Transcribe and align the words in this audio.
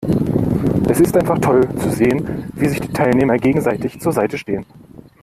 Es 0.89 0.99
ist 0.99 1.15
einfach 1.15 1.37
toll 1.37 1.61
zu 1.77 1.91
sehen, 1.91 2.51
wie 2.55 2.67
sich 2.67 2.81
die 2.81 2.87
Teilnehmer 2.91 3.37
gegenseitig 3.37 4.01
zur 4.01 4.11
Seite 4.11 4.35
stehen. 4.39 4.65